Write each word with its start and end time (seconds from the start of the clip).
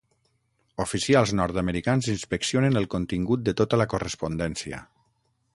Oficials 0.85 1.33
nord-americans 1.41 2.09
inspeccionen 2.15 2.81
el 2.83 2.89
contingut 2.97 3.47
de 3.51 3.55
tota 3.63 3.81
la 3.83 3.91
correspondència. 3.95 4.85